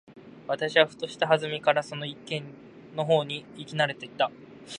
[0.47, 2.43] 私はふとした機会（はずみ）からその一軒
[2.95, 4.31] の方に行き慣（な）れていた。